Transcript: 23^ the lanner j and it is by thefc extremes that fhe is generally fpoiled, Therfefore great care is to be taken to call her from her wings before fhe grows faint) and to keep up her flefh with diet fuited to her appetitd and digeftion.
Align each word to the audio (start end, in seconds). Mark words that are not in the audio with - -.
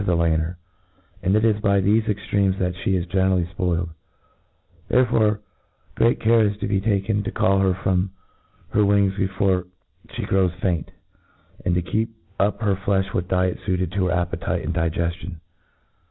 23^ 0.01 0.05
the 0.07 0.15
lanner 0.15 0.57
j 1.21 1.27
and 1.27 1.35
it 1.35 1.45
is 1.45 1.59
by 1.61 1.79
thefc 1.79 2.09
extremes 2.09 2.57
that 2.57 2.73
fhe 2.73 2.97
is 2.97 3.05
generally 3.05 3.47
fpoiled, 3.55 3.89
Therfefore 4.89 5.41
great 5.93 6.19
care 6.19 6.43
is 6.47 6.57
to 6.57 6.67
be 6.67 6.81
taken 6.81 7.21
to 7.21 7.29
call 7.31 7.59
her 7.59 7.75
from 7.75 8.09
her 8.69 8.83
wings 8.83 9.13
before 9.15 9.67
fhe 10.07 10.25
grows 10.25 10.53
faint) 10.59 10.89
and 11.65 11.75
to 11.75 11.83
keep 11.83 12.09
up 12.39 12.61
her 12.63 12.75
flefh 12.77 13.13
with 13.13 13.27
diet 13.27 13.59
fuited 13.59 13.91
to 13.93 14.07
her 14.07 14.11
appetitd 14.15 14.63
and 14.63 14.73
digeftion. 14.73 15.35